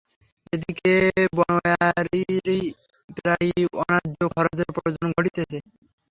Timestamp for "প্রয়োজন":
4.75-5.07